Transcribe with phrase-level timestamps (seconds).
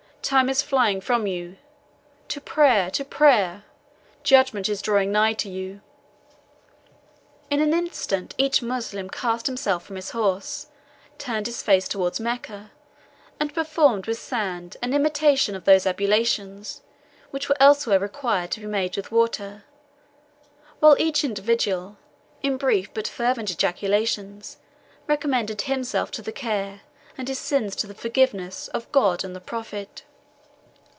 [0.23, 1.57] Time is flying from you.
[2.27, 3.63] To prayer to prayer!
[4.23, 5.81] Judgment is drawing nigh to you."
[7.49, 10.67] In an instant each Moslem cast himself from his horse,
[11.17, 12.71] turned his face towards Mecca,
[13.39, 16.81] and performed with sand an imitation of those ablutions,
[17.31, 19.63] which were elsewhere required to be made with water,
[20.79, 21.97] while each individual,
[22.43, 24.57] in brief but fervent ejaculations,
[25.07, 26.81] recommended himself to the care,
[27.17, 30.03] and his sins to the forgiveness, of God and the Prophet.